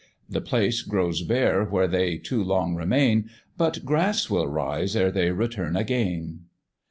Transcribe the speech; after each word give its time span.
The 0.27 0.41
place 0.41 0.81
grows 0.81 1.21
bare 1.21 1.63
where 1.63 1.87
they 1.87 2.17
too 2.17 2.43
long 2.43 2.73
remain, 2.73 3.29
But 3.55 3.85
grass 3.85 4.31
will 4.31 4.47
rise 4.47 4.95
ere 4.95 5.11
they 5.11 5.29
return 5.29 5.75
again. 5.77 6.45